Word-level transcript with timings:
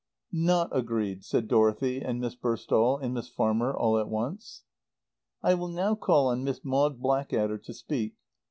"Not 0.31 0.75
agreed," 0.75 1.23
said 1.23 1.47
Dorothy 1.47 2.01
and 2.01 2.19
Miss 2.19 2.33
Burstall 2.35 2.97
and 2.97 3.13
Miss 3.13 3.29
Farmer 3.29 3.71
all 3.71 3.99
at 3.99 4.09
once. 4.09 4.63
"I 5.43 5.53
will 5.53 5.67
now 5.67 5.93
call 5.93 6.29
on 6.29 6.43
Miss 6.43 6.65
Maud 6.65 6.99
Blackadder 6.99 7.59
to 7.59 7.71
speak. 7.71 8.15